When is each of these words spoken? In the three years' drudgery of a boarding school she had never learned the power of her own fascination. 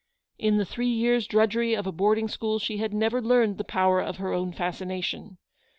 In 0.39 0.57
the 0.57 0.65
three 0.65 0.89
years' 0.89 1.27
drudgery 1.27 1.75
of 1.75 1.85
a 1.85 1.91
boarding 1.91 2.27
school 2.27 2.57
she 2.57 2.77
had 2.77 2.91
never 2.91 3.21
learned 3.21 3.59
the 3.59 3.63
power 3.63 3.99
of 4.01 4.17
her 4.17 4.33
own 4.33 4.51
fascination. 4.51 5.37